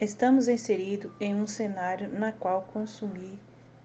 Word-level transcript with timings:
Estamos 0.00 0.48
inseridos 0.48 1.12
em 1.20 1.34
um 1.34 1.46
cenário 1.46 2.08
na 2.08 2.32
qual 2.32 2.62
consumir 2.72 3.38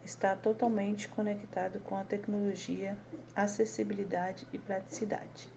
está 0.06 0.34
totalmente 0.34 1.10
conectado 1.10 1.78
com 1.82 1.98
a 1.98 2.06
tecnologia, 2.06 2.98
acessibilidade 3.36 4.48
e 4.54 4.58
praticidade. 4.58 5.50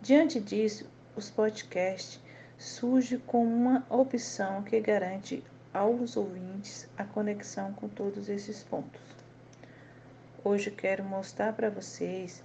Diante 0.00 0.40
disso, 0.40 0.88
os 1.14 1.28
podcasts 1.28 2.18
surgem 2.56 3.18
como 3.26 3.54
uma 3.54 3.84
opção 3.90 4.62
que 4.62 4.80
garante 4.80 5.44
aos 5.70 6.16
ouvintes 6.16 6.88
a 6.96 7.04
conexão 7.04 7.74
com 7.74 7.86
todos 7.86 8.30
esses 8.30 8.62
pontos. 8.62 9.02
Hoje 10.42 10.70
quero 10.70 11.04
mostrar 11.04 11.52
para 11.52 11.68
vocês 11.68 12.42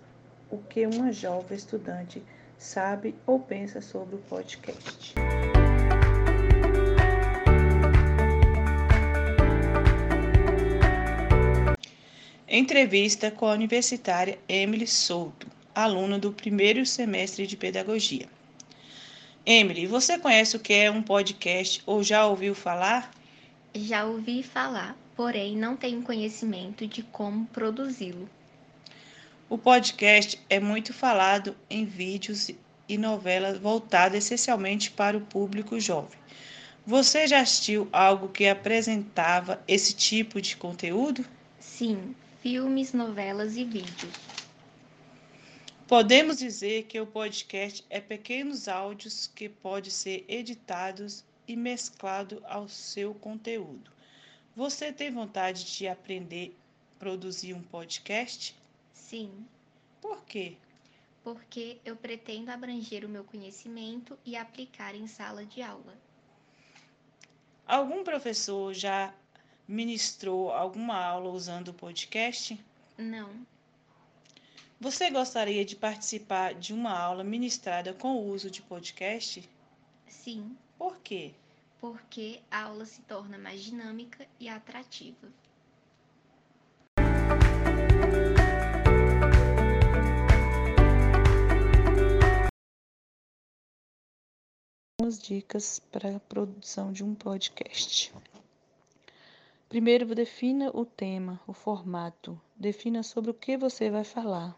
o 0.51 0.57
que 0.57 0.85
uma 0.85 1.09
jovem 1.13 1.55
estudante 1.55 2.21
sabe 2.57 3.15
ou 3.25 3.39
pensa 3.39 3.79
sobre 3.79 4.15
o 4.15 4.19
podcast. 4.23 5.15
Entrevista 12.57 13.29
com 13.29 13.47
a 13.47 13.51
universitária 13.51 14.39
Emily 14.47 14.87
Souto, 14.87 15.45
aluna 15.75 16.17
do 16.17 16.31
primeiro 16.31 16.85
semestre 16.85 17.45
de 17.45 17.57
pedagogia. 17.57 18.29
Emily, 19.45 19.85
você 19.85 20.17
conhece 20.17 20.55
o 20.55 20.59
que 20.61 20.71
é 20.71 20.89
um 20.89 21.01
podcast 21.01 21.83
ou 21.85 22.01
já 22.01 22.25
ouviu 22.25 22.55
falar? 22.55 23.11
Já 23.75 24.05
ouvi 24.05 24.41
falar, 24.41 24.95
porém 25.17 25.57
não 25.57 25.75
tenho 25.75 26.01
conhecimento 26.01 26.87
de 26.87 27.03
como 27.03 27.45
produzi-lo. 27.47 28.29
O 29.49 29.57
podcast 29.57 30.41
é 30.49 30.57
muito 30.57 30.93
falado 30.93 31.57
em 31.69 31.83
vídeos 31.83 32.51
e 32.87 32.97
novelas 32.97 33.57
voltadas 33.57 34.23
essencialmente 34.23 34.91
para 34.91 35.17
o 35.17 35.25
público 35.25 35.77
jovem. 35.77 36.17
Você 36.87 37.27
já 37.27 37.41
assistiu 37.41 37.89
algo 37.91 38.29
que 38.29 38.47
apresentava 38.47 39.61
esse 39.67 39.93
tipo 39.93 40.39
de 40.39 40.55
conteúdo? 40.55 41.25
Sim, 41.59 42.15
filmes, 42.45 42.93
novelas 42.93 43.57
e 43.57 43.63
vídeos. 43.63 44.13
Podemos 45.87 46.37
dizer 46.37 46.83
que 46.83 47.01
o 47.01 47.07
podcast 47.07 47.83
é 47.89 47.99
pequenos 47.99 48.67
áudios 48.67 49.25
que 49.25 49.49
podem 49.49 49.89
ser 49.89 50.23
editados 50.27 51.25
e 51.47 51.55
mesclado 51.55 52.43
ao 52.45 52.69
seu 52.69 53.15
conteúdo. 53.15 53.89
Você 54.55 54.93
tem 54.93 55.09
vontade 55.09 55.65
de 55.75 55.87
aprender 55.87 56.55
a 56.95 56.99
produzir 56.99 57.55
um 57.55 57.63
podcast? 57.63 58.55
Sim. 58.93 59.31
Por 59.99 60.23
quê? 60.25 60.55
Porque 61.23 61.79
eu 61.83 61.95
pretendo 61.95 62.51
abranger 62.51 63.03
o 63.03 63.09
meu 63.09 63.23
conhecimento 63.23 64.19
e 64.23 64.35
aplicar 64.37 64.93
em 64.93 65.07
sala 65.07 65.43
de 65.43 65.63
aula. 65.63 65.97
Algum 67.65 68.03
professor 68.03 68.71
já 68.71 69.11
ministrou 69.67 70.51
alguma 70.51 70.95
aula 71.03 71.29
usando 71.29 71.69
o 71.69 71.73
podcast? 71.73 72.59
Não. 72.97 73.45
Você 74.79 75.09
gostaria 75.09 75.65
de 75.65 75.75
participar 75.75 76.53
de 76.53 76.73
uma 76.73 76.91
aula 76.91 77.23
ministrada 77.23 77.93
com 77.93 78.15
o 78.15 78.29
uso 78.29 78.51
de 78.51 78.61
podcast? 78.61 79.49
Sim. 80.07 80.55
Por 80.77 80.97
quê? 80.99 81.33
Porque 81.79 82.41
a 82.51 82.63
aula 82.63 82.85
se 82.85 83.01
torna 83.03 83.37
mais 83.37 83.63
dinâmica 83.63 84.27
e 84.39 84.49
atrativa. 84.49 85.27
Algumas 94.99 95.19
dicas 95.19 95.79
para 95.91 96.15
a 96.15 96.19
produção 96.19 96.91
de 96.91 97.03
um 97.03 97.13
podcast. 97.13 98.13
Primeiro, 99.67 100.13
defina 100.13 100.69
o 100.73 100.85
tema, 100.85 101.41
o 101.47 101.51
formato. 101.51 102.39
Defina 102.55 103.01
sobre 103.01 103.31
o 103.31 103.33
que 103.33 103.57
você 103.57 103.89
vai 103.89 104.03
falar. 104.03 104.55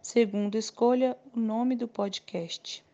Segundo, 0.00 0.56
escolha 0.56 1.18
o 1.34 1.40
nome 1.40 1.74
do 1.74 1.88
podcast. 1.88 2.84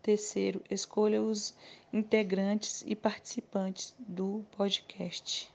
Terceiro, 0.00 0.62
escolha 0.70 1.20
os 1.20 1.52
integrantes 1.92 2.84
e 2.86 2.94
participantes 2.94 3.92
do 3.98 4.46
podcast. 4.56 5.52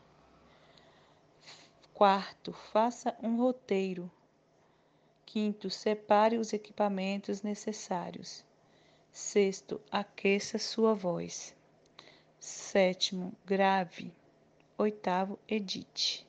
Quarto, 1.93 2.51
faça 2.51 3.15
um 3.23 3.37
roteiro. 3.37 4.11
Quinto, 5.25 5.69
separe 5.69 6.37
os 6.37 6.51
equipamentos 6.51 7.41
necessários. 7.41 8.43
Sexto, 9.09 9.79
aqueça 9.89 10.59
sua 10.59 10.93
voz. 10.93 11.55
Sétimo, 12.39 13.33
grave. 13.45 14.11
Oitavo, 14.81 15.37
edite. 15.47 16.25